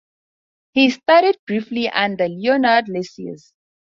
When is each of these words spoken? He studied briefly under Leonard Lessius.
He 0.73 0.89
studied 0.89 1.37
briefly 1.45 1.87
under 1.87 2.27
Leonard 2.27 2.87
Lessius. 2.87 3.53